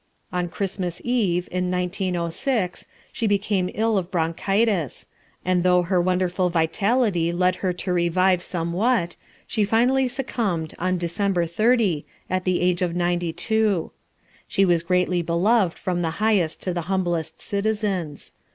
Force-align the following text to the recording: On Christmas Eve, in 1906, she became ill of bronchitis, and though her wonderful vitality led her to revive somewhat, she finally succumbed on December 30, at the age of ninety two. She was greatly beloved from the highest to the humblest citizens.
On 0.33 0.49
Christmas 0.49 0.99
Eve, 1.05 1.47
in 1.51 1.69
1906, 1.69 2.87
she 3.11 3.27
became 3.27 3.69
ill 3.75 3.99
of 3.99 4.09
bronchitis, 4.09 5.07
and 5.45 5.61
though 5.61 5.83
her 5.83 6.01
wonderful 6.01 6.49
vitality 6.49 7.31
led 7.31 7.57
her 7.57 7.71
to 7.71 7.93
revive 7.93 8.41
somewhat, 8.41 9.15
she 9.45 9.63
finally 9.63 10.07
succumbed 10.07 10.73
on 10.79 10.97
December 10.97 11.45
30, 11.45 12.03
at 12.31 12.45
the 12.45 12.61
age 12.61 12.81
of 12.81 12.95
ninety 12.95 13.31
two. 13.31 13.91
She 14.47 14.65
was 14.65 14.81
greatly 14.81 15.21
beloved 15.21 15.77
from 15.77 16.01
the 16.01 16.09
highest 16.17 16.63
to 16.63 16.73
the 16.73 16.89
humblest 16.89 17.39
citizens. 17.39 18.33